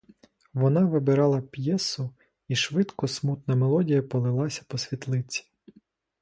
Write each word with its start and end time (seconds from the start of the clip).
Вона 0.53 0.85
вибирала 0.85 1.41
п'єсу, 1.41 2.09
і 2.47 2.55
швидко 2.55 3.07
смутна 3.07 3.55
мелодія 3.55 4.01
полилася 4.01 4.61
по 4.67 4.77
світлиці. 4.77 5.45